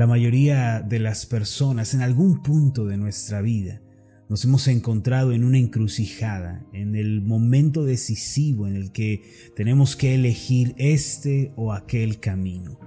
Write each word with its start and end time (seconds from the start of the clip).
La 0.00 0.06
mayoría 0.06 0.80
de 0.80 0.98
las 0.98 1.26
personas 1.26 1.92
en 1.92 2.00
algún 2.00 2.42
punto 2.42 2.86
de 2.86 2.96
nuestra 2.96 3.42
vida 3.42 3.82
nos 4.30 4.42
hemos 4.46 4.66
encontrado 4.66 5.32
en 5.32 5.44
una 5.44 5.58
encrucijada, 5.58 6.64
en 6.72 6.96
el 6.96 7.20
momento 7.20 7.84
decisivo 7.84 8.66
en 8.66 8.76
el 8.76 8.92
que 8.92 9.22
tenemos 9.54 9.96
que 9.96 10.14
elegir 10.14 10.74
este 10.78 11.52
o 11.54 11.74
aquel 11.74 12.18
camino. 12.18 12.80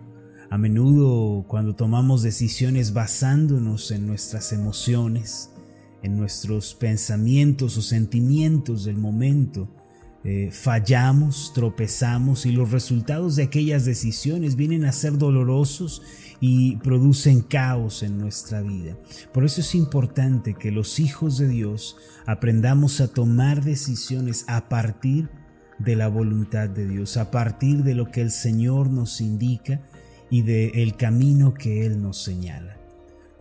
A 0.49 0.57
menudo 0.57 1.45
cuando 1.47 1.75
tomamos 1.75 2.23
decisiones 2.23 2.93
basándonos 2.93 3.91
en 3.91 4.07
nuestras 4.07 4.51
emociones, 4.51 5.51
en 6.01 6.17
nuestros 6.17 6.73
pensamientos 6.73 7.77
o 7.77 7.83
sentimientos 7.83 8.85
del 8.85 8.97
momento, 8.97 9.69
eh, 10.25 10.49
fallamos, 10.51 11.51
tropezamos 11.53 12.45
y 12.45 12.51
los 12.53 12.71
resultados 12.71 13.35
de 13.35 13.43
aquellas 13.43 13.83
decisiones 13.83 14.55
vienen 14.55 14.85
a 14.85 14.93
ser 14.93 15.17
dolorosos 15.17 16.01
y 16.39 16.77
producen 16.77 17.41
caos 17.41 18.03
en 18.03 18.17
nuestra 18.17 18.61
vida. 18.61 18.97
Por 19.33 19.43
eso 19.43 19.61
es 19.61 19.75
importante 19.75 20.53
que 20.53 20.71
los 20.71 20.99
hijos 20.99 21.37
de 21.37 21.47
Dios 21.47 21.97
aprendamos 22.25 23.01
a 23.01 23.07
tomar 23.07 23.63
decisiones 23.63 24.45
a 24.47 24.69
partir 24.69 25.29
de 25.79 25.95
la 25.95 26.07
voluntad 26.07 26.69
de 26.69 26.87
Dios, 26.87 27.17
a 27.17 27.29
partir 27.29 27.83
de 27.83 27.95
lo 27.95 28.09
que 28.09 28.21
el 28.21 28.31
Señor 28.31 28.89
nos 28.89 29.19
indica 29.19 29.81
y 30.29 30.41
del 30.41 30.95
camino 30.95 31.53
que 31.53 31.85
Él 31.85 32.01
nos 32.01 32.23
señala. 32.23 32.82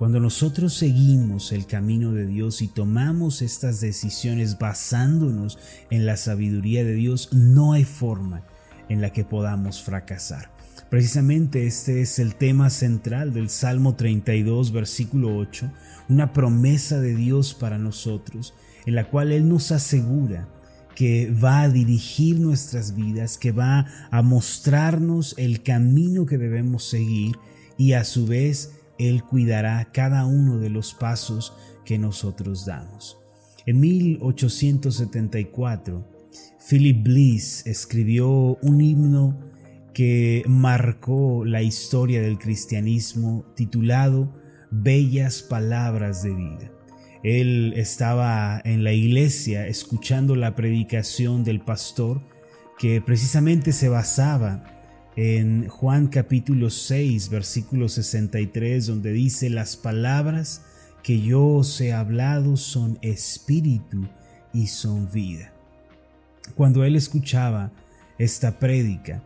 Cuando 0.02 0.18
nosotros 0.18 0.74
seguimos 0.74 1.52
el 1.52 1.64
camino 1.64 2.12
de 2.12 2.26
Dios 2.26 2.60
y 2.60 2.66
tomamos 2.66 3.40
estas 3.40 3.80
decisiones 3.80 4.58
basándonos 4.58 5.60
en 5.90 6.06
la 6.06 6.16
sabiduría 6.16 6.82
de 6.82 6.94
Dios, 6.94 7.28
no 7.32 7.72
hay 7.72 7.84
forma 7.84 8.44
en 8.88 9.00
la 9.00 9.10
que 9.10 9.24
podamos 9.24 9.80
fracasar. 9.80 10.50
Precisamente 10.90 11.68
este 11.68 12.00
es 12.00 12.18
el 12.18 12.34
tema 12.34 12.68
central 12.70 13.32
del 13.32 13.48
Salmo 13.48 13.94
32, 13.94 14.72
versículo 14.72 15.36
8, 15.36 15.70
una 16.08 16.32
promesa 16.32 16.98
de 16.98 17.14
Dios 17.14 17.54
para 17.54 17.78
nosotros, 17.78 18.54
en 18.86 18.96
la 18.96 19.08
cual 19.08 19.30
Él 19.30 19.48
nos 19.48 19.70
asegura 19.70 20.48
que 20.96 21.30
va 21.32 21.60
a 21.60 21.68
dirigir 21.68 22.40
nuestras 22.40 22.96
vidas, 22.96 23.38
que 23.38 23.52
va 23.52 23.86
a 24.10 24.20
mostrarnos 24.22 25.36
el 25.38 25.62
camino 25.62 26.26
que 26.26 26.38
debemos 26.38 26.82
seguir 26.82 27.36
y 27.78 27.92
a 27.92 28.02
su 28.02 28.26
vez 28.26 28.81
él 29.08 29.24
cuidará 29.24 29.90
cada 29.92 30.26
uno 30.26 30.58
de 30.58 30.70
los 30.70 30.94
pasos 30.94 31.54
que 31.84 31.98
nosotros 31.98 32.64
damos. 32.66 33.18
En 33.66 33.80
1874, 33.80 36.08
Philip 36.68 37.02
Bliss 37.02 37.66
escribió 37.66 38.58
un 38.62 38.80
himno 38.80 39.38
que 39.92 40.44
marcó 40.46 41.44
la 41.44 41.62
historia 41.62 42.22
del 42.22 42.38
cristianismo 42.38 43.44
titulado 43.54 44.32
Bellas 44.70 45.42
Palabras 45.42 46.22
de 46.22 46.34
Vida. 46.34 46.72
Él 47.22 47.74
estaba 47.76 48.60
en 48.64 48.82
la 48.82 48.92
iglesia 48.92 49.68
escuchando 49.68 50.34
la 50.34 50.56
predicación 50.56 51.44
del 51.44 51.60
pastor 51.60 52.20
que 52.78 53.00
precisamente 53.00 53.72
se 53.72 53.88
basaba 53.88 54.71
en 55.16 55.68
Juan 55.68 56.06
capítulo 56.06 56.70
6, 56.70 57.28
versículo 57.28 57.88
63, 57.88 58.86
donde 58.86 59.12
dice, 59.12 59.50
las 59.50 59.76
palabras 59.76 60.62
que 61.02 61.20
yo 61.20 61.46
os 61.46 61.80
he 61.80 61.92
hablado 61.92 62.56
son 62.56 62.98
espíritu 63.02 64.06
y 64.52 64.68
son 64.68 65.10
vida. 65.10 65.52
Cuando 66.54 66.84
él 66.84 66.96
escuchaba 66.96 67.72
esta 68.18 68.58
prédica, 68.58 69.22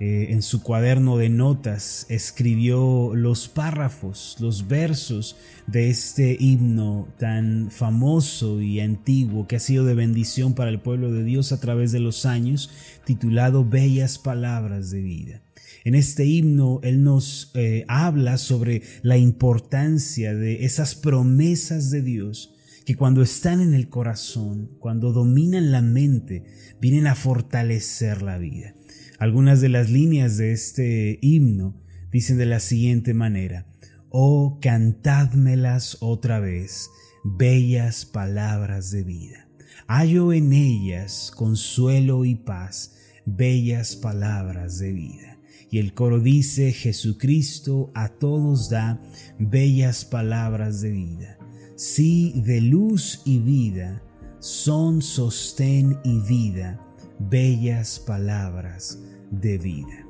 eh, 0.00 0.28
en 0.30 0.42
su 0.42 0.62
cuaderno 0.62 1.16
de 1.16 1.28
notas 1.28 2.06
escribió 2.08 3.16
los 3.16 3.48
párrafos, 3.48 4.36
los 4.38 4.68
versos 4.68 5.36
de 5.66 5.90
este 5.90 6.36
himno 6.38 7.08
tan 7.18 7.72
famoso 7.72 8.62
y 8.62 8.78
antiguo 8.78 9.48
que 9.48 9.56
ha 9.56 9.60
sido 9.60 9.84
de 9.84 9.94
bendición 9.94 10.54
para 10.54 10.70
el 10.70 10.80
pueblo 10.80 11.12
de 11.12 11.24
Dios 11.24 11.50
a 11.50 11.58
través 11.58 11.90
de 11.90 11.98
los 11.98 12.26
años, 12.26 12.70
titulado 13.04 13.64
Bellas 13.64 14.20
Palabras 14.20 14.90
de 14.92 15.02
Vida. 15.02 15.42
En 15.84 15.96
este 15.96 16.26
himno 16.26 16.78
Él 16.84 17.02
nos 17.02 17.50
eh, 17.54 17.84
habla 17.88 18.38
sobre 18.38 18.82
la 19.02 19.16
importancia 19.16 20.32
de 20.32 20.64
esas 20.64 20.94
promesas 20.94 21.90
de 21.90 22.02
Dios 22.02 22.54
que 22.86 22.94
cuando 22.94 23.20
están 23.20 23.60
en 23.60 23.74
el 23.74 23.88
corazón, 23.88 24.70
cuando 24.78 25.12
dominan 25.12 25.72
la 25.72 25.82
mente, 25.82 26.44
vienen 26.80 27.08
a 27.08 27.16
fortalecer 27.16 28.22
la 28.22 28.38
vida. 28.38 28.74
Algunas 29.18 29.60
de 29.60 29.68
las 29.68 29.90
líneas 29.90 30.36
de 30.36 30.52
este 30.52 31.18
himno 31.22 31.74
dicen 32.12 32.38
de 32.38 32.46
la 32.46 32.60
siguiente 32.60 33.14
manera, 33.14 33.66
Oh, 34.10 34.58
cantádmelas 34.62 35.98
otra 36.00 36.38
vez, 36.38 36.88
bellas 37.24 38.06
palabras 38.06 38.90
de 38.92 39.02
vida. 39.02 39.48
Hallo 39.88 40.32
en 40.32 40.52
ellas 40.52 41.32
consuelo 41.34 42.24
y 42.24 42.36
paz, 42.36 42.94
bellas 43.26 43.96
palabras 43.96 44.78
de 44.78 44.92
vida. 44.92 45.38
Y 45.70 45.78
el 45.78 45.94
coro 45.94 46.20
dice, 46.20 46.72
Jesucristo 46.72 47.90
a 47.94 48.08
todos 48.08 48.70
da 48.70 49.02
bellas 49.38 50.04
palabras 50.04 50.80
de 50.80 50.90
vida. 50.92 51.38
Sí, 51.76 52.40
de 52.46 52.60
luz 52.60 53.22
y 53.24 53.40
vida, 53.40 54.02
son 54.38 55.02
sostén 55.02 55.98
y 56.04 56.20
vida, 56.20 56.87
bellas 57.18 57.98
palabras 58.00 58.98
de 59.30 59.58
vida. 59.58 60.06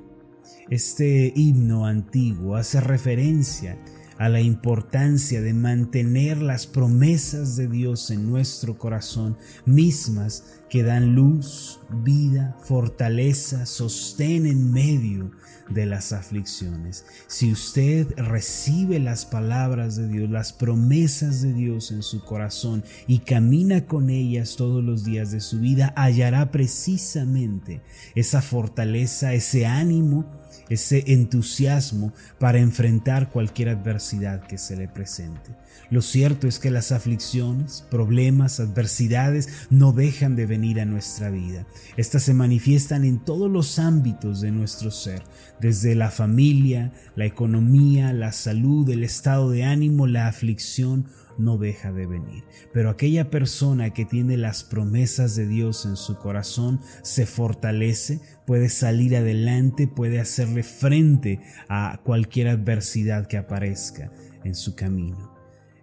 Este 0.71 1.33
himno 1.35 1.87
antiguo 1.87 2.57
hace 2.57 2.81
referencia 2.81 3.79
a 4.19 4.29
la 4.29 4.41
importancia 4.41 5.41
de 5.41 5.55
mantener 5.55 6.43
las 6.43 6.67
promesas 6.67 7.57
de 7.57 7.69
Dios 7.69 8.11
en 8.11 8.29
nuestro 8.29 8.77
corazón, 8.77 9.37
mismas 9.65 10.59
que 10.69 10.83
dan 10.83 11.15
luz, 11.15 11.81
vida, 12.05 12.57
fortaleza, 12.63 13.65
sostén 13.65 14.47
en 14.47 14.73
medio 14.73 15.31
de 15.71 15.87
las 15.87 16.13
aflicciones. 16.13 17.05
Si 17.27 17.53
usted 17.53 18.07
recibe 18.17 18.99
las 18.99 19.27
palabras 19.27 19.97
de 19.97 20.09
Dios, 20.09 20.31
las 20.31 20.53
promesas 20.53 21.43
de 21.43 21.53
Dios 21.53 21.91
en 21.91 22.03
su 22.03 22.25
corazón 22.25 22.85
y 23.07 23.21
camina 23.21 23.87
con 23.87 24.11
ellas 24.11 24.57
todos 24.57 24.83
los 24.83 25.05
días 25.05 25.31
de 25.31 25.41
su 25.41 25.61
vida, 25.61 25.93
hallará 25.97 26.51
precisamente 26.51 27.83
esa 28.15 28.43
fortaleza, 28.43 29.35
ese 29.35 29.67
ánimo, 29.67 30.27
ese 30.69 31.05
entusiasmo 31.07 32.13
para 32.39 32.59
enfrentar 32.59 33.31
cualquier 33.31 33.71
adversidad 33.71 34.47
que 34.47 34.59
se 34.59 34.77
le 34.77 34.89
presente. 34.89 35.51
Lo 35.91 36.03
cierto 36.03 36.47
es 36.47 36.59
que 36.59 36.71
las 36.71 36.93
aflicciones, 36.93 37.85
problemas, 37.91 38.61
adversidades 38.61 39.49
no 39.71 39.93
dejan 39.93 40.37
de 40.37 40.47
venir 40.47 40.81
a 40.81 40.85
nuestra 40.85 41.31
vida. 41.31 41.67
Estas 41.97 42.25
se 42.25 42.35
manifiestan 42.35 43.05
en 43.05 43.25
todos 43.25 43.51
los 43.51 43.79
ámbitos 43.79 44.41
de 44.41 44.51
nuestro 44.51 44.91
ser, 44.91 45.23
desde 45.61 45.95
la 45.95 46.11
familia, 46.11 46.93
la 47.17 47.25
economía, 47.25 48.13
la 48.13 48.33
salud, 48.33 48.89
el 48.91 49.03
estado 49.03 49.51
de 49.51 49.65
ánimo, 49.65 50.07
la 50.07 50.27
aflicción 50.27 51.07
no 51.39 51.57
deja 51.57 51.93
de 51.93 52.07
venir. 52.07 52.45
Pero 52.73 52.91
aquella 52.91 53.31
persona 53.31 53.91
que 53.91 54.05
tiene 54.05 54.37
las 54.37 54.65
promesas 54.65 55.37
de 55.37 55.47
Dios 55.47 55.87
en 55.87 55.97
su 55.97 56.17
corazón 56.17 56.81
se 57.03 57.27
fortalece, 57.27 58.21
puede 58.47 58.69
salir 58.69 59.17
adelante, 59.17 59.89
puede 59.89 60.21
hacerle 60.21 60.63
frente 60.63 61.41
a 61.69 62.01
cualquier 62.05 62.49
adversidad 62.49 63.27
que 63.27 63.39
aparezca 63.39 64.13
en 64.45 64.55
su 64.55 64.75
camino. 64.75 65.35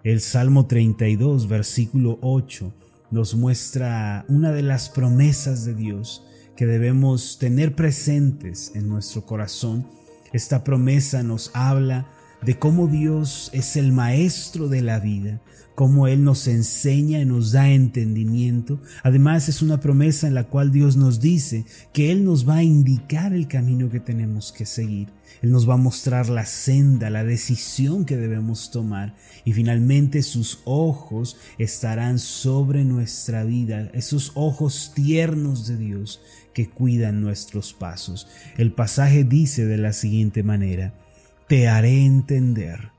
El 0.03 0.21
Salmo 0.21 0.67
32, 0.67 1.47
versículo 1.47 2.19
8, 2.21 2.73
nos 3.11 3.33
muestra 3.35 4.25
una 4.27 4.51
de 4.51 4.61
las 4.61 4.89
promesas 4.89 5.65
de 5.65 5.73
Dios 5.73 6.23
que 6.55 6.65
debemos 6.65 7.37
tener 7.39 7.75
presentes 7.75 8.71
en 8.75 8.87
nuestro 8.87 9.25
corazón. 9.25 9.87
Esta 10.31 10.63
promesa 10.63 11.23
nos 11.23 11.51
habla 11.53 12.07
de 12.45 12.59
cómo 12.59 12.87
Dios 12.87 13.49
es 13.53 13.75
el 13.75 13.91
maestro 13.91 14.67
de 14.67 14.83
la 14.83 14.99
vida, 14.99 15.41
cómo 15.73 16.07
Él 16.07 16.23
nos 16.23 16.47
enseña 16.47 17.19
y 17.19 17.25
nos 17.25 17.51
da 17.51 17.71
entendimiento. 17.71 18.79
Además 19.03 19.49
es 19.49 19.63
una 19.63 19.79
promesa 19.79 20.27
en 20.27 20.35
la 20.35 20.43
cual 20.43 20.71
Dios 20.71 20.95
nos 20.95 21.19
dice 21.19 21.65
que 21.91 22.11
Él 22.11 22.23
nos 22.23 22.47
va 22.47 22.57
a 22.57 22.63
indicar 22.63 23.33
el 23.33 23.47
camino 23.47 23.89
que 23.89 23.99
tenemos 23.99 24.51
que 24.51 24.67
seguir. 24.67 25.09
Él 25.41 25.51
nos 25.51 25.67
va 25.67 25.73
a 25.73 25.77
mostrar 25.77 26.29
la 26.29 26.45
senda, 26.45 27.09
la 27.09 27.23
decisión 27.23 28.05
que 28.05 28.15
debemos 28.15 28.69
tomar 28.69 29.15
y 29.43 29.53
finalmente 29.53 30.21
sus 30.21 30.59
ojos 30.65 31.37
estarán 31.57 32.19
sobre 32.19 32.85
nuestra 32.85 33.43
vida, 33.43 33.89
esos 33.93 34.31
ojos 34.35 34.91
tiernos 34.93 35.67
de 35.67 35.77
Dios 35.77 36.21
que 36.53 36.69
cuidan 36.69 37.21
nuestros 37.21 37.73
pasos. 37.73 38.27
El 38.57 38.71
pasaje 38.71 39.23
dice 39.23 39.65
de 39.65 39.77
la 39.77 39.93
siguiente 39.93 40.43
manera, 40.43 40.93
te 41.47 41.67
haré 41.67 42.05
entender 42.05 42.91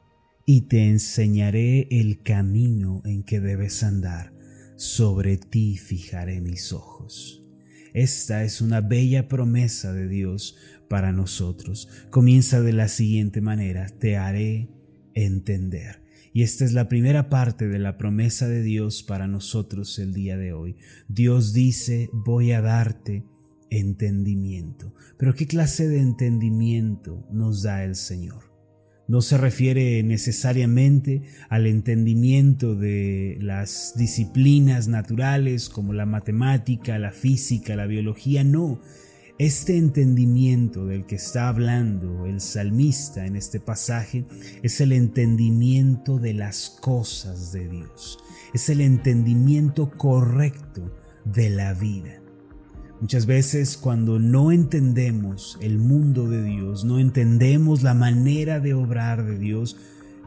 y 0.44 0.62
te 0.62 0.88
enseñaré 0.88 1.88
el 1.90 2.22
camino 2.22 3.02
en 3.04 3.24
que 3.24 3.40
debes 3.40 3.82
andar. 3.82 4.32
Sobre 4.76 5.36
ti 5.36 5.76
fijaré 5.76 6.40
mis 6.40 6.72
ojos. 6.72 7.42
Esta 7.92 8.44
es 8.44 8.60
una 8.60 8.80
bella 8.82 9.26
promesa 9.26 9.92
de 9.92 10.06
Dios 10.06 10.56
para 10.88 11.12
nosotros. 11.12 11.88
Comienza 12.10 12.60
de 12.60 12.72
la 12.72 12.88
siguiente 12.88 13.40
manera, 13.40 13.88
te 13.88 14.16
haré 14.16 14.68
entender. 15.14 16.02
Y 16.32 16.42
esta 16.42 16.64
es 16.66 16.74
la 16.74 16.88
primera 16.88 17.30
parte 17.30 17.66
de 17.66 17.78
la 17.78 17.96
promesa 17.96 18.46
de 18.46 18.62
Dios 18.62 19.02
para 19.02 19.26
nosotros 19.26 19.98
el 19.98 20.12
día 20.12 20.36
de 20.36 20.52
hoy. 20.52 20.76
Dios 21.08 21.54
dice, 21.54 22.10
voy 22.12 22.52
a 22.52 22.60
darte 22.60 23.24
entendimiento. 23.70 24.94
Pero 25.18 25.34
¿qué 25.34 25.46
clase 25.46 25.88
de 25.88 26.00
entendimiento 26.00 27.26
nos 27.30 27.62
da 27.62 27.84
el 27.84 27.94
Señor? 27.94 28.56
No 29.08 29.22
se 29.22 29.38
refiere 29.38 30.02
necesariamente 30.02 31.22
al 31.48 31.68
entendimiento 31.68 32.74
de 32.74 33.38
las 33.40 33.94
disciplinas 33.96 34.88
naturales 34.88 35.68
como 35.68 35.92
la 35.92 36.06
matemática, 36.06 36.98
la 36.98 37.12
física, 37.12 37.76
la 37.76 37.86
biología, 37.86 38.42
no. 38.42 38.80
Este 39.38 39.76
entendimiento 39.76 40.86
del 40.86 41.04
que 41.04 41.16
está 41.16 41.48
hablando 41.48 42.26
el 42.26 42.40
salmista 42.40 43.26
en 43.26 43.36
este 43.36 43.60
pasaje 43.60 44.24
es 44.62 44.80
el 44.80 44.92
entendimiento 44.92 46.18
de 46.18 46.32
las 46.32 46.70
cosas 46.80 47.52
de 47.52 47.68
Dios, 47.68 48.18
es 48.54 48.70
el 48.70 48.80
entendimiento 48.80 49.90
correcto 49.90 50.90
de 51.26 51.50
la 51.50 51.74
vida. 51.74 52.25
Muchas 53.00 53.26
veces 53.26 53.76
cuando 53.76 54.18
no 54.18 54.52
entendemos 54.52 55.58
el 55.60 55.78
mundo 55.78 56.28
de 56.28 56.42
Dios, 56.42 56.84
no 56.84 56.98
entendemos 56.98 57.82
la 57.82 57.92
manera 57.92 58.58
de 58.58 58.72
obrar 58.72 59.24
de 59.24 59.38
Dios, 59.38 59.76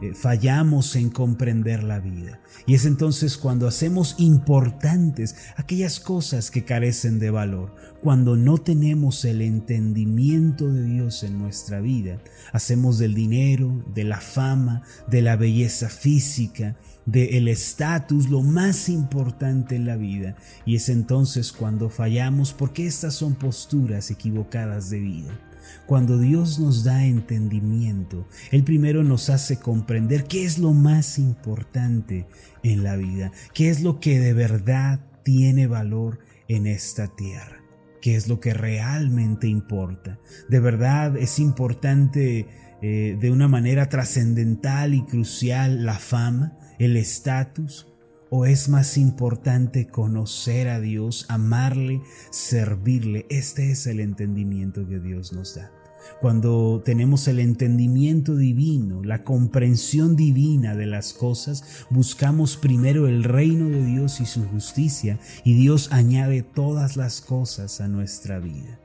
eh, 0.00 0.14
fallamos 0.14 0.96
en 0.96 1.10
comprender 1.10 1.82
la 1.82 1.98
vida. 1.98 2.40
Y 2.66 2.74
es 2.74 2.86
entonces 2.86 3.36
cuando 3.36 3.66
hacemos 3.66 4.14
importantes 4.18 5.34
aquellas 5.56 5.98
cosas 5.98 6.50
que 6.50 6.64
carecen 6.64 7.18
de 7.18 7.30
valor, 7.30 7.74
cuando 8.00 8.36
no 8.36 8.56
tenemos 8.58 9.24
el 9.26 9.42
entendimiento 9.42 10.72
de 10.72 10.84
Dios 10.84 11.22
en 11.22 11.38
nuestra 11.38 11.80
vida, 11.80 12.22
hacemos 12.52 12.98
del 12.98 13.14
dinero, 13.14 13.84
de 13.94 14.04
la 14.04 14.20
fama, 14.20 14.82
de 15.08 15.20
la 15.20 15.36
belleza 15.36 15.90
física, 15.90 16.76
del 17.06 17.48
estatus 17.48 18.28
lo 18.28 18.42
más 18.42 18.88
importante 18.88 19.76
en 19.76 19.86
la 19.86 19.96
vida. 19.96 20.36
Y 20.64 20.76
es 20.76 20.88
entonces 20.88 21.52
cuando 21.52 21.90
fallamos 21.90 22.52
porque 22.52 22.86
estas 22.86 23.14
son 23.14 23.34
posturas 23.34 24.10
equivocadas 24.10 24.90
de 24.90 25.00
vida. 25.00 25.40
Cuando 25.86 26.18
Dios 26.18 26.58
nos 26.58 26.84
da 26.84 27.04
entendimiento, 27.04 28.26
Él 28.50 28.64
primero 28.64 29.04
nos 29.04 29.30
hace 29.30 29.58
comprender 29.58 30.24
qué 30.24 30.44
es 30.44 30.58
lo 30.58 30.72
más 30.72 31.18
importante 31.18 32.26
en 32.62 32.82
la 32.82 32.96
vida, 32.96 33.32
qué 33.54 33.70
es 33.70 33.82
lo 33.82 34.00
que 34.00 34.18
de 34.18 34.32
verdad 34.32 35.00
tiene 35.22 35.66
valor 35.66 36.20
en 36.48 36.66
esta 36.66 37.08
tierra, 37.08 37.62
qué 38.00 38.16
es 38.16 38.28
lo 38.28 38.40
que 38.40 38.54
realmente 38.54 39.48
importa. 39.48 40.18
De 40.48 40.60
verdad 40.60 41.16
es 41.16 41.38
importante 41.38 42.46
eh, 42.82 43.16
de 43.20 43.30
una 43.30 43.48
manera 43.48 43.88
trascendental 43.88 44.94
y 44.94 45.02
crucial 45.02 45.84
la 45.84 45.98
fama, 45.98 46.56
el 46.80 46.96
estatus, 46.96 47.86
¿O 48.32 48.46
es 48.46 48.68
más 48.68 48.96
importante 48.96 49.88
conocer 49.88 50.68
a 50.68 50.78
Dios, 50.78 51.26
amarle, 51.28 52.00
servirle? 52.30 53.26
Este 53.28 53.72
es 53.72 53.88
el 53.88 53.98
entendimiento 53.98 54.86
que 54.86 55.00
Dios 55.00 55.32
nos 55.32 55.56
da. 55.56 55.72
Cuando 56.20 56.80
tenemos 56.84 57.26
el 57.26 57.40
entendimiento 57.40 58.36
divino, 58.36 59.02
la 59.02 59.24
comprensión 59.24 60.14
divina 60.14 60.76
de 60.76 60.86
las 60.86 61.12
cosas, 61.12 61.64
buscamos 61.90 62.56
primero 62.56 63.08
el 63.08 63.24
reino 63.24 63.68
de 63.68 63.84
Dios 63.84 64.20
y 64.20 64.26
su 64.26 64.44
justicia, 64.44 65.18
y 65.44 65.54
Dios 65.54 65.88
añade 65.90 66.42
todas 66.42 66.96
las 66.96 67.20
cosas 67.20 67.80
a 67.80 67.88
nuestra 67.88 68.38
vida. 68.38 68.78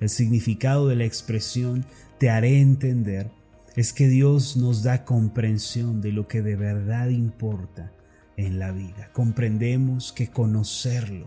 El 0.00 0.08
significado 0.08 0.88
de 0.88 0.96
la 0.96 1.04
expresión 1.04 1.84
te 2.18 2.30
haré 2.30 2.62
entender 2.62 3.30
es 3.76 3.92
que 3.92 4.08
Dios 4.08 4.56
nos 4.56 4.82
da 4.82 5.04
comprensión 5.04 6.00
de 6.00 6.10
lo 6.10 6.26
que 6.26 6.42
de 6.42 6.56
verdad 6.56 7.08
importa 7.08 7.92
en 8.36 8.58
la 8.58 8.72
vida. 8.72 9.10
Comprendemos 9.12 10.12
que 10.12 10.28
conocerlo 10.28 11.26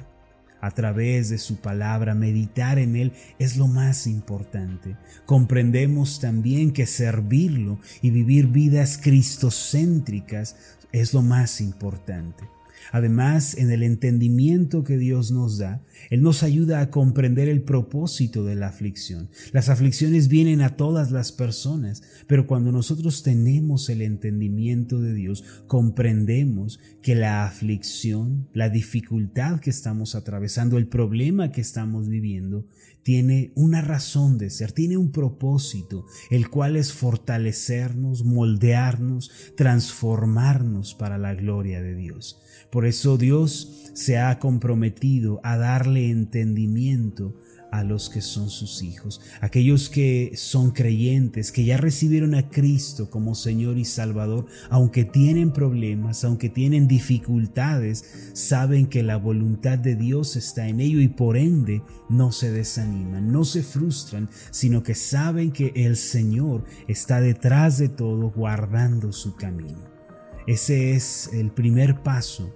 a 0.62 0.72
través 0.72 1.30
de 1.30 1.38
su 1.38 1.58
palabra, 1.58 2.16
meditar 2.16 2.80
en 2.80 2.96
él 2.96 3.14
es 3.38 3.56
lo 3.56 3.68
más 3.68 4.08
importante. 4.08 4.98
Comprendemos 5.26 6.20
también 6.20 6.72
que 6.72 6.86
servirlo 6.86 7.80
y 8.02 8.10
vivir 8.10 8.48
vidas 8.48 8.98
cristocéntricas 8.98 10.56
es 10.92 11.14
lo 11.14 11.22
más 11.22 11.62
importante. 11.62 12.44
Además, 12.92 13.56
en 13.58 13.72
el 13.72 13.84
entendimiento 13.84 14.84
que 14.84 14.98
Dios 14.98 15.32
nos 15.32 15.58
da, 15.58 15.84
Él 16.10 16.22
nos 16.22 16.44
ayuda 16.44 16.82
a 16.82 16.90
comprender 16.90 17.50
el 17.50 17.62
propósito 17.62 18.44
de 18.46 18.56
la 18.56 18.68
aflicción. 18.68 19.30
Las 19.52 19.70
aflicciones 19.70 20.28
vienen 20.28 20.62
a 20.62 20.76
todas 20.76 21.12
las 21.12 21.32
personas, 21.32 22.02
pero 22.28 22.48
cuando 22.48 22.72
nosotros 22.72 23.24
tenemos 23.24 23.90
el 23.90 24.02
entendimiento 24.02 25.00
de 25.00 25.14
Dios, 25.14 25.44
comprendemos 25.68 26.80
que 27.02 27.16
la 27.16 27.46
aflicción, 27.46 28.48
la 28.54 28.70
dificultad 28.70 29.60
que 29.60 29.70
estamos 29.70 30.16
atravesando, 30.16 30.78
el 30.78 30.88
problema 30.88 31.52
que 31.52 31.62
estamos 31.62 32.10
viviendo, 32.10 32.66
tiene 33.04 33.52
una 33.56 33.82
razón 33.82 34.38
de 34.38 34.50
ser, 34.50 34.72
tiene 34.72 34.98
un 34.98 35.12
propósito, 35.12 36.06
el 36.30 36.50
cual 36.50 36.76
es 36.76 36.94
fortalecernos, 36.94 38.24
moldearnos, 38.24 39.32
transformarnos 39.56 40.94
para 40.94 41.18
la 41.18 41.34
gloria 41.34 41.82
de 41.82 41.96
Dios. 41.96 42.40
Por 42.72 42.86
eso 42.86 43.18
Dios 43.18 43.92
se 43.94 44.18
ha 44.18 44.40
comprometido 44.40 45.40
a 45.44 45.58
darle 45.58 46.10
entendimiento 46.10 47.36
a 47.72 47.84
los 47.84 48.10
que 48.10 48.22
son 48.22 48.50
sus 48.50 48.82
hijos, 48.82 49.22
aquellos 49.42 49.90
que 49.90 50.32
son 50.36 50.72
creyentes, 50.72 51.52
que 51.52 51.66
ya 51.66 51.78
recibieron 51.78 52.34
a 52.36 52.50
Cristo 52.50 53.10
como 53.10 53.36
Señor 53.36 53.78
y 53.78 53.86
Salvador, 53.86 54.48
aunque 54.70 55.06
tienen 55.06 55.52
problemas, 55.52 56.24
aunque 56.24 56.50
tienen 56.50 56.88
dificultades, 56.88 58.32
saben 58.34 58.88
que 58.88 59.04
la 59.04 59.18
voluntad 59.18 59.78
de 59.78 59.96
Dios 59.96 60.36
está 60.36 60.68
en 60.68 60.80
ello 60.80 61.00
y 61.00 61.10
por 61.10 61.38
ende 61.38 61.82
no 62.10 62.32
se 62.32 62.52
desaniman, 62.52 63.32
no 63.32 63.46
se 63.46 63.64
frustran, 63.64 64.30
sino 64.52 64.84
que 64.84 64.96
saben 64.96 65.52
que 65.52 65.72
el 65.76 65.96
Señor 65.96 66.66
está 66.88 67.22
detrás 67.22 67.78
de 67.78 67.90
todo 67.90 68.32
guardando 68.32 69.12
su 69.12 69.36
camino. 69.36 69.99
Ese 70.48 70.96
es 70.96 71.30
el 71.34 71.52
primer 71.52 72.02
paso 72.02 72.54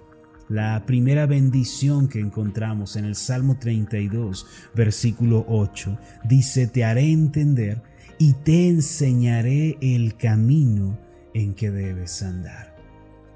la 0.48 0.84
primera 0.84 1.24
bendición 1.24 2.06
que 2.06 2.20
encontramos 2.20 2.96
en 2.96 3.06
el 3.06 3.16
Salmo 3.16 3.56
32, 3.58 4.46
versículo 4.74 5.44
8, 5.48 5.98
dice, 6.24 6.66
te 6.66 6.84
haré 6.84 7.10
entender 7.10 7.82
y 8.18 8.34
te 8.34 8.68
enseñaré 8.68 9.78
el 9.80 10.16
camino 10.16 10.98
en 11.32 11.54
que 11.54 11.70
debes 11.70 12.22
andar. 12.22 12.76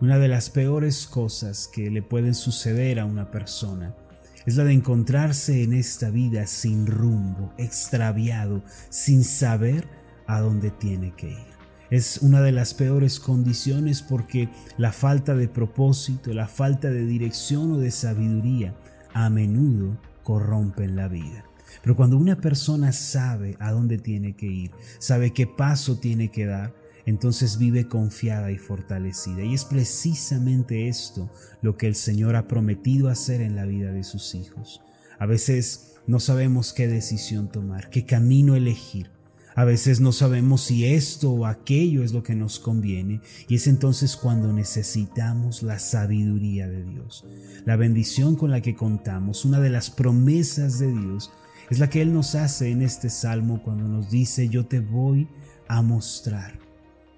Una 0.03 0.19
de 0.19 0.29
las 0.29 0.51
peores 0.51 1.07
cosas 1.07 1.67
que 1.67 1.91
le 1.91 2.03
pueden 2.03 2.35
suceder 2.35 3.01
a 3.01 3.07
una 3.07 3.31
persona 3.31 3.97
es 4.45 4.57
la 4.57 4.65
de 4.65 4.75
encontrarse 4.75 5.63
en 5.63 5.73
esta 5.73 6.11
vida 6.11 6.47
sin 6.47 6.87
rumbo, 6.87 7.55
extraviado, 7.57 8.63
sin 8.91 9.25
saber 9.25 9.89
a 10.27 10.41
dónde 10.41 10.71
tiene 10.71 11.15
que 11.17 11.31
ir. 11.31 11.58
Es 11.91 12.19
una 12.19 12.43
de 12.43 12.53
las 12.53 12.75
peores 12.75 13.19
condiciones 13.19 14.03
porque 14.03 14.51
la 14.77 14.93
falta 14.93 15.35
de 15.35 15.49
propósito, 15.49 16.35
la 16.35 16.47
falta 16.47 16.91
de 16.91 17.07
dirección 17.07 17.73
o 17.73 17.79
de 17.79 17.91
sabiduría 17.91 18.75
a 19.15 19.31
menudo 19.31 19.99
corrompen 20.23 20.97
la 20.97 21.09
vida. 21.09 21.45
Pero 21.83 21.97
cuando 21.97 22.19
una 22.19 22.37
persona 22.37 22.93
sabe 22.93 23.57
a 23.61 23.73
dónde 23.73 23.99
tiene 23.99 24.37
que 24.37 24.47
ir, 24.47 24.71
sabe 24.99 25.33
qué 25.33 25.47
paso 25.47 25.99
tiene 25.99 26.31
que 26.31 26.47
dar, 26.47 26.75
entonces 27.07 27.57
vive 27.57 27.89
confiada 27.89 28.51
y 28.51 28.59
fortalecida. 28.59 29.43
Y 29.43 29.55
es 29.55 29.65
precisamente 29.65 30.89
esto 30.89 31.31
lo 31.63 31.79
que 31.79 31.87
el 31.87 31.95
Señor 31.95 32.37
ha 32.37 32.49
prometido 32.49 33.09
hacer 33.09 33.41
en 33.41 33.57
la 33.57 33.65
vida 33.65 33.93
de 33.93 34.05
sus 34.05 34.35
hijos. 34.35 34.83
A 35.19 35.25
veces 35.25 35.97
no 36.07 36.21
sabemos 36.21 36.75
qué 36.75 36.87
decisión 36.87 37.51
tomar, 37.51 37.89
qué 37.91 38.05
camino 38.05 38.55
elegir, 38.57 39.11
a 39.59 39.65
veces 39.65 39.99
no 39.99 40.13
sabemos 40.13 40.61
si 40.61 40.85
esto 40.85 41.33
o 41.33 41.45
aquello 41.45 42.05
es 42.05 42.13
lo 42.13 42.23
que 42.23 42.37
nos 42.37 42.61
conviene 42.61 43.23
y 43.49 43.57
es 43.57 43.67
entonces 43.67 44.15
cuando 44.15 44.53
necesitamos 44.53 45.65
la 45.65 45.81
sabiduría 45.81 46.69
de 46.69 46.85
Dios. 46.85 47.25
La 47.65 47.75
bendición 47.75 48.37
con 48.37 48.53
la 48.53 48.61
que 48.61 48.77
contamos, 48.77 49.45
una 49.45 49.59
de 49.59 49.71
las 49.71 49.91
promesas 49.91 50.79
de 50.79 50.93
Dios, 50.93 51.33
es 51.71 51.81
la 51.81 51.91
que 51.91 52.03
Él 52.03 52.13
nos 52.13 52.37
hace 52.37 52.71
en 52.71 52.83
este 52.83 53.11
salmo 53.11 53.61
cuando 53.65 53.89
nos 53.89 54.13
dice, 54.13 54.49
yo 54.49 54.65
te 54.67 54.79
voy 54.79 55.27
a 55.67 55.83
mostrar 55.83 56.68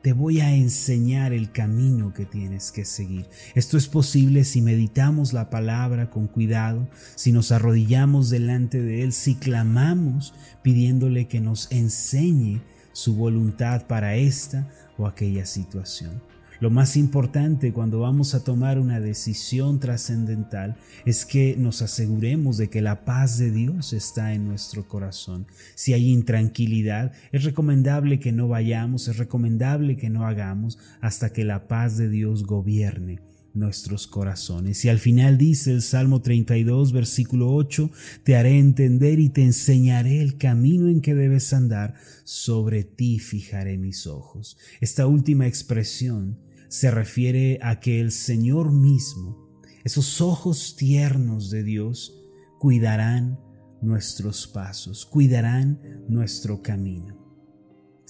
te 0.03 0.13
voy 0.13 0.41
a 0.41 0.55
enseñar 0.55 1.33
el 1.33 1.53
camino 1.53 2.15
que 2.15 2.25
tienes 2.25 2.73
que 2.73 2.85
seguir. 2.85 3.27
Esto 3.55 3.77
es 3.77 3.87
posible 3.89 4.45
si 4.45 4.63
meditamos 4.63 5.33
la 5.33 5.51
palabra 5.51 6.11
con 6.11 6.27
cuidado, 6.27 6.89
si 7.17 7.33
nos 7.33 7.53
arrodillamos 7.53 8.31
delante 8.31 8.81
de 8.81 9.03
Él, 9.03 9.13
si 9.13 9.35
clamamos 9.35 10.35
pidiéndole 10.63 11.29
que 11.29 11.41
nos 11.41 11.71
enseñe 11.71 12.61
su 12.93 13.15
voluntad 13.15 13.87
para 13.87 14.17
esta 14.17 14.69
o 14.97 15.07
aquella 15.07 15.45
situación. 15.47 16.30
Lo 16.61 16.69
más 16.69 16.99
importante 16.99 17.73
cuando 17.73 18.01
vamos 18.01 18.35
a 18.35 18.45
tomar 18.45 18.79
una 18.79 19.01
decisión 19.01 19.81
trascendental 19.81 20.77
es 21.07 21.25
que 21.25 21.57
nos 21.57 21.81
aseguremos 21.81 22.59
de 22.59 22.69
que 22.69 22.83
la 22.83 23.07
paz 23.07 23.39
de 23.39 23.51
Dios 23.51 23.95
está 23.95 24.35
en 24.35 24.47
nuestro 24.47 24.87
corazón. 24.87 25.47
Si 25.75 25.95
hay 25.95 26.11
intranquilidad, 26.11 27.13
es 27.33 27.45
recomendable 27.45 28.19
que 28.19 28.33
no 28.33 28.47
vayamos, 28.47 29.09
es 29.09 29.17
recomendable 29.17 29.97
que 29.97 30.11
no 30.11 30.27
hagamos 30.27 30.79
hasta 31.01 31.33
que 31.33 31.45
la 31.45 31.67
paz 31.67 31.97
de 31.97 32.11
Dios 32.11 32.45
gobierne 32.45 33.21
nuestros 33.55 34.07
corazones. 34.07 34.85
Y 34.85 34.91
al 34.91 34.99
final 34.99 35.39
dice 35.39 35.73
el 35.73 35.81
Salmo 35.81 36.21
32, 36.21 36.93
versículo 36.93 37.55
8, 37.55 37.91
te 38.23 38.37
haré 38.37 38.59
entender 38.59 39.19
y 39.19 39.31
te 39.31 39.43
enseñaré 39.43 40.21
el 40.21 40.37
camino 40.37 40.89
en 40.89 41.01
que 41.01 41.15
debes 41.15 41.55
andar, 41.55 41.95
sobre 42.25 42.85
ti 42.85 43.19
fijaré 43.19 43.79
mis 43.79 44.07
ojos. 44.07 44.59
Esta 44.83 45.07
última 45.07 45.47
expresión 45.47 46.50
se 46.71 46.93
refiere 46.93 47.59
a 47.63 47.81
que 47.81 48.01
el 48.01 48.13
Señor 48.13 48.71
mismo, 48.71 49.51
esos 49.83 50.21
ojos 50.21 50.77
tiernos 50.77 51.51
de 51.51 51.65
Dios, 51.65 52.17
cuidarán 52.61 53.41
nuestros 53.83 54.47
pasos, 54.47 55.05
cuidarán 55.05 55.81
nuestro 56.09 56.63
camino. 56.63 57.19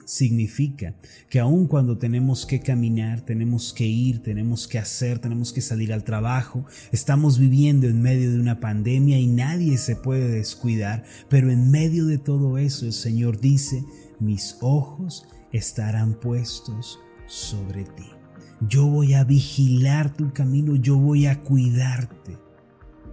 Significa 0.05 0.95
que 1.31 1.41
aun 1.41 1.69
cuando 1.69 1.97
tenemos 1.97 2.45
que 2.45 2.61
caminar, 2.61 3.23
tenemos 3.23 3.73
que 3.73 3.87
ir, 3.87 4.23
tenemos 4.23 4.69
que 4.69 4.79
hacer, 4.79 5.21
tenemos 5.21 5.55
que 5.55 5.63
salir 5.63 5.91
al 5.95 6.05
trabajo, 6.05 6.67
estamos 6.93 7.39
viviendo 7.39 7.87
en 7.87 8.03
medio 8.03 8.31
de 8.31 8.41
una 8.41 8.61
pandemia 8.61 9.19
y 9.19 9.27
nadie 9.27 9.79
se 9.79 9.97
puede 9.97 10.29
descuidar, 10.29 11.05
pero 11.31 11.51
en 11.51 11.71
medio 11.71 12.05
de 12.05 12.19
todo 12.19 12.59
eso 12.59 12.85
el 12.85 12.93
Señor 12.93 13.41
dice, 13.41 13.83
mis 14.19 14.59
ojos 14.61 15.27
estarán 15.51 16.21
puestos 16.21 16.99
sobre 17.27 17.85
ti. 17.85 18.20
Yo 18.69 18.87
voy 18.87 19.15
a 19.15 19.25
vigilar 19.25 20.15
tu 20.15 20.33
camino, 20.33 20.77
yo 20.77 20.97
voy 20.97 21.27
a 21.27 21.41
cuidarte 21.41 22.39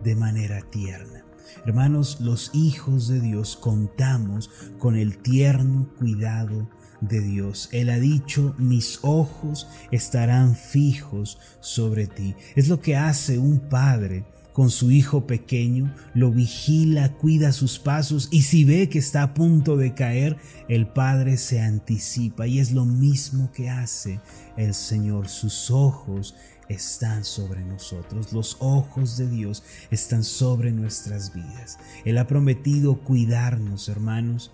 de 0.04 0.16
manera 0.16 0.62
tierna. 0.62 1.24
Hermanos, 1.66 2.20
los 2.20 2.52
hijos 2.54 3.08
de 3.08 3.22
Dios 3.22 3.56
contamos 3.56 4.50
con 4.78 4.98
el 4.98 5.18
tierno 5.20 5.88
cuidado 5.98 6.70
de 7.00 7.22
Dios. 7.22 7.70
Él 7.72 7.90
ha 7.90 8.00
dicho, 8.00 8.56
mis 8.58 9.00
ojos 9.04 9.68
estarán 9.92 10.56
fijos 10.56 11.38
sobre 11.62 12.08
ti. 12.08 12.36
Es 12.56 12.68
lo 12.68 12.82
que 12.82 12.98
hace 12.98 13.40
un 13.40 13.60
padre 13.60 14.26
con 14.58 14.72
su 14.72 14.90
hijo 14.90 15.28
pequeño, 15.28 15.94
lo 16.16 16.32
vigila, 16.32 17.14
cuida 17.14 17.52
sus 17.52 17.78
pasos 17.78 18.28
y 18.32 18.42
si 18.42 18.66
ve 18.66 18.90
que 18.90 18.98
está 18.98 19.22
a 19.22 19.34
punto 19.36 19.78
de 19.78 19.94
caer, 19.94 20.36
el 20.68 20.88
Padre 20.88 21.38
se 21.38 21.62
anticipa 21.62 22.48
y 22.48 22.58
es 22.58 22.72
lo 22.72 22.84
mismo 22.84 23.52
que 23.52 23.70
hace 23.70 24.20
el 24.58 24.74
Señor. 24.74 25.28
Sus 25.28 25.70
ojos 25.70 26.34
están 26.70 27.24
sobre 27.24 27.64
nosotros, 27.64 28.34
los 28.34 28.58
ojos 28.60 29.16
de 29.18 29.30
Dios 29.30 29.62
están 29.92 30.24
sobre 30.24 30.72
nuestras 30.72 31.36
vidas. 31.36 31.78
Él 32.04 32.18
ha 32.18 32.26
prometido 32.26 33.04
cuidarnos, 33.04 33.90
hermanos. 33.90 34.52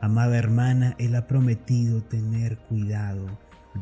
Amada 0.00 0.38
hermana, 0.38 0.94
Él 1.00 1.16
ha 1.16 1.26
prometido 1.26 2.04
tener 2.04 2.56
cuidado 2.68 3.26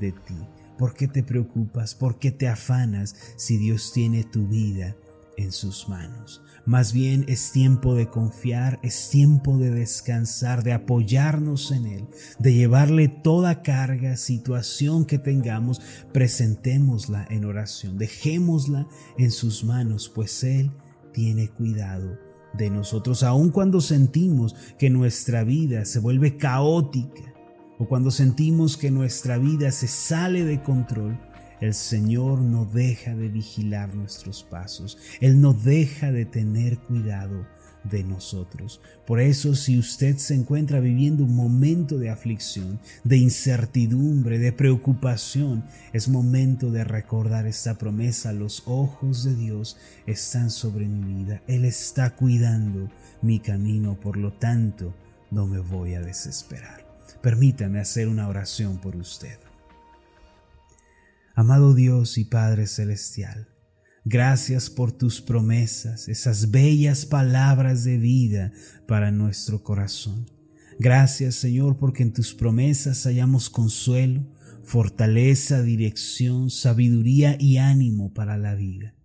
de 0.00 0.12
ti. 0.12 0.38
¿Por 0.78 0.94
qué 0.94 1.08
te 1.08 1.22
preocupas? 1.22 1.94
¿Por 1.94 2.18
qué 2.18 2.30
te 2.30 2.48
afanas 2.48 3.16
si 3.36 3.58
Dios 3.58 3.92
tiene 3.92 4.24
tu 4.24 4.48
vida? 4.48 4.96
En 5.38 5.52
sus 5.52 5.88
manos. 5.88 6.42
Más 6.66 6.92
bien 6.92 7.24
es 7.28 7.52
tiempo 7.52 7.94
de 7.94 8.10
confiar, 8.10 8.78
es 8.82 9.08
tiempo 9.08 9.56
de 9.56 9.70
descansar, 9.70 10.62
de 10.62 10.74
apoyarnos 10.74 11.70
en 11.70 11.86
Él, 11.86 12.08
de 12.38 12.52
llevarle 12.52 13.08
toda 13.08 13.62
carga, 13.62 14.16
situación 14.16 15.06
que 15.06 15.18
tengamos, 15.18 15.80
presentémosla 16.12 17.26
en 17.30 17.46
oración, 17.46 17.96
dejémosla 17.96 18.86
en 19.16 19.30
sus 19.30 19.64
manos, 19.64 20.12
pues 20.14 20.44
Él 20.44 20.70
tiene 21.14 21.48
cuidado 21.48 22.18
de 22.52 22.68
nosotros, 22.68 23.22
aun 23.22 23.50
cuando 23.50 23.80
sentimos 23.80 24.54
que 24.78 24.90
nuestra 24.90 25.44
vida 25.44 25.84
se 25.84 26.00
vuelve 26.00 26.36
caótica 26.36 27.34
o 27.78 27.86
cuando 27.86 28.10
sentimos 28.10 28.76
que 28.76 28.90
nuestra 28.90 29.38
vida 29.38 29.70
se 29.70 29.86
sale 29.86 30.44
de 30.44 30.62
control, 30.62 31.18
el 31.60 31.74
Señor 31.74 32.40
no 32.40 32.64
deja 32.64 33.14
de 33.14 33.28
vigilar 33.28 33.94
nuestros 33.94 34.42
pasos, 34.42 34.98
Él 35.20 35.40
no 35.40 35.52
deja 35.54 36.12
de 36.12 36.24
tener 36.24 36.78
cuidado 36.78 37.46
de 37.84 38.04
nosotros. 38.04 38.80
Por 39.06 39.20
eso 39.20 39.54
si 39.54 39.78
usted 39.78 40.16
se 40.16 40.34
encuentra 40.34 40.80
viviendo 40.80 41.24
un 41.24 41.34
momento 41.34 41.98
de 41.98 42.10
aflicción, 42.10 42.80
de 43.04 43.16
incertidumbre, 43.16 44.38
de 44.38 44.52
preocupación, 44.52 45.64
es 45.92 46.08
momento 46.08 46.70
de 46.70 46.84
recordar 46.84 47.46
esta 47.46 47.78
promesa. 47.78 48.32
Los 48.32 48.62
ojos 48.66 49.24
de 49.24 49.34
Dios 49.34 49.76
están 50.06 50.50
sobre 50.50 50.86
mi 50.86 51.22
vida. 51.22 51.42
Él 51.46 51.64
está 51.64 52.14
cuidando 52.14 52.90
mi 53.22 53.40
camino, 53.40 53.98
por 53.98 54.16
lo 54.16 54.32
tanto, 54.32 54.94
no 55.30 55.46
me 55.46 55.58
voy 55.58 55.94
a 55.94 56.00
desesperar. 56.00 56.86
Permítame 57.22 57.80
hacer 57.80 58.08
una 58.08 58.28
oración 58.28 58.78
por 58.78 58.96
usted. 58.96 59.38
Amado 61.38 61.72
Dios 61.72 62.18
y 62.18 62.24
Padre 62.24 62.66
Celestial, 62.66 63.46
gracias 64.04 64.70
por 64.70 64.90
tus 64.90 65.20
promesas, 65.20 66.08
esas 66.08 66.50
bellas 66.50 67.06
palabras 67.06 67.84
de 67.84 67.96
vida 67.96 68.50
para 68.88 69.12
nuestro 69.12 69.62
corazón. 69.62 70.26
Gracias 70.80 71.36
Señor 71.36 71.78
porque 71.78 72.02
en 72.02 72.12
tus 72.12 72.34
promesas 72.34 73.04
hallamos 73.04 73.50
consuelo, 73.50 74.26
fortaleza, 74.64 75.62
dirección, 75.62 76.50
sabiduría 76.50 77.36
y 77.38 77.58
ánimo 77.58 78.12
para 78.12 78.36
la 78.36 78.56
vida. 78.56 78.96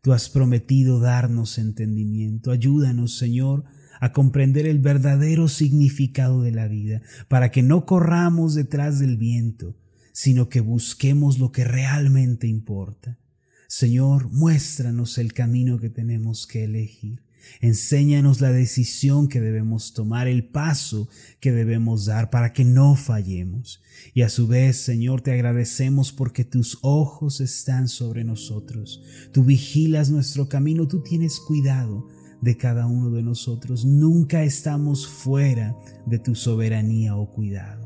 Tú 0.00 0.12
has 0.12 0.28
prometido 0.28 1.00
darnos 1.00 1.58
entendimiento. 1.58 2.52
Ayúdanos, 2.52 3.18
Señor, 3.18 3.64
a 4.00 4.12
comprender 4.12 4.66
el 4.66 4.78
verdadero 4.78 5.48
significado 5.48 6.40
de 6.40 6.52
la 6.52 6.68
vida, 6.68 7.02
para 7.26 7.50
que 7.50 7.64
no 7.64 7.84
corramos 7.84 8.54
detrás 8.54 9.00
del 9.00 9.16
viento, 9.16 9.74
sino 10.14 10.48
que 10.48 10.60
busquemos 10.60 11.40
lo 11.40 11.50
que 11.50 11.64
realmente 11.64 12.46
importa. 12.46 13.18
Señor, 13.66 14.30
muéstranos 14.30 15.18
el 15.18 15.32
camino 15.32 15.80
que 15.80 15.90
tenemos 15.90 16.46
que 16.46 16.64
elegir. 16.64 17.24
Enséñanos 17.60 18.40
la 18.40 18.52
decisión 18.52 19.26
que 19.26 19.40
debemos 19.40 19.92
tomar, 19.92 20.28
el 20.28 20.44
paso 20.44 21.08
que 21.40 21.50
debemos 21.50 22.06
dar 22.06 22.30
para 22.30 22.52
que 22.52 22.64
no 22.64 22.94
fallemos. 22.94 23.82
Y 24.14 24.22
a 24.22 24.28
su 24.28 24.46
vez, 24.46 24.76
Señor, 24.76 25.20
te 25.20 25.32
agradecemos 25.32 26.12
porque 26.12 26.44
tus 26.44 26.78
ojos 26.82 27.40
están 27.40 27.88
sobre 27.88 28.22
nosotros. 28.22 29.02
Tú 29.32 29.42
vigilas 29.42 30.10
nuestro 30.10 30.48
camino, 30.48 30.86
tú 30.86 31.02
tienes 31.02 31.40
cuidado 31.40 32.06
de 32.40 32.56
cada 32.56 32.86
uno 32.86 33.10
de 33.10 33.24
nosotros. 33.24 33.84
Nunca 33.84 34.44
estamos 34.44 35.08
fuera 35.08 35.76
de 36.06 36.20
tu 36.20 36.36
soberanía 36.36 37.16
o 37.16 37.32
cuidado. 37.32 37.83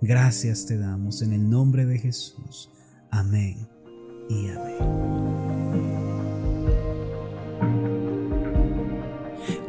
Gracias 0.00 0.64
te 0.66 0.78
damos 0.78 1.20
en 1.22 1.32
el 1.32 1.48
nombre 1.50 1.84
de 1.84 1.98
Jesús. 1.98 2.70
Amén 3.10 3.68
y 4.30 4.48
amén. 4.48 5.59